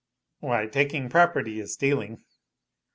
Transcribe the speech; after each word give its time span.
"Why, 0.39 0.65
taking 0.65 1.09
property 1.09 1.59
is 1.59 1.73
stealing." 1.73 2.23